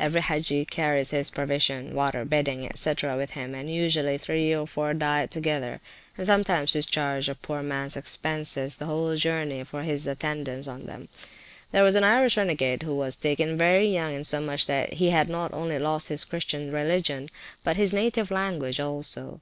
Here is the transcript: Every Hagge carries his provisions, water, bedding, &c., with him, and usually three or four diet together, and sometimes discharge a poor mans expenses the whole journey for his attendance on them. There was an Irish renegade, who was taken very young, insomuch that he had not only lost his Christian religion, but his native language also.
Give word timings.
Every 0.00 0.20
Hagge 0.20 0.66
carries 0.68 1.12
his 1.12 1.30
provisions, 1.30 1.94
water, 1.94 2.24
bedding, 2.24 2.68
&c., 2.74 2.92
with 3.04 3.30
him, 3.30 3.54
and 3.54 3.72
usually 3.72 4.18
three 4.18 4.52
or 4.52 4.66
four 4.66 4.92
diet 4.94 5.30
together, 5.30 5.80
and 6.18 6.26
sometimes 6.26 6.72
discharge 6.72 7.28
a 7.28 7.36
poor 7.36 7.62
mans 7.62 7.96
expenses 7.96 8.78
the 8.78 8.86
whole 8.86 9.14
journey 9.14 9.62
for 9.62 9.84
his 9.84 10.08
attendance 10.08 10.66
on 10.66 10.86
them. 10.86 11.08
There 11.70 11.84
was 11.84 11.94
an 11.94 12.02
Irish 12.02 12.36
renegade, 12.36 12.82
who 12.82 12.96
was 12.96 13.14
taken 13.14 13.56
very 13.56 13.86
young, 13.86 14.12
insomuch 14.12 14.66
that 14.66 14.94
he 14.94 15.10
had 15.10 15.28
not 15.28 15.54
only 15.54 15.78
lost 15.78 16.08
his 16.08 16.24
Christian 16.24 16.72
religion, 16.72 17.30
but 17.62 17.76
his 17.76 17.92
native 17.92 18.32
language 18.32 18.80
also. 18.80 19.40